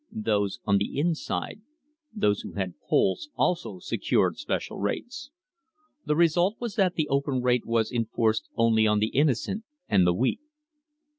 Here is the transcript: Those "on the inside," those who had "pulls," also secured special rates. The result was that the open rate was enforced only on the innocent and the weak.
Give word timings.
Those 0.11 0.59
"on 0.65 0.77
the 0.79 0.97
inside," 0.97 1.61
those 2.11 2.41
who 2.41 2.53
had 2.53 2.73
"pulls," 2.89 3.29
also 3.35 3.77
secured 3.77 4.35
special 4.39 4.79
rates. 4.79 5.29
The 6.07 6.15
result 6.15 6.59
was 6.59 6.73
that 6.75 6.95
the 6.95 7.07
open 7.07 7.43
rate 7.43 7.67
was 7.67 7.91
enforced 7.91 8.49
only 8.55 8.87
on 8.87 8.97
the 8.97 9.09
innocent 9.09 9.63
and 9.87 10.07
the 10.07 10.15
weak. 10.15 10.39